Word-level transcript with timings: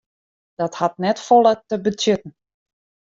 Dat 0.59 0.73
hat 0.79 0.97
net 1.03 1.19
folle 1.27 1.53
te 1.65 1.75
betsjutten. 1.85 2.33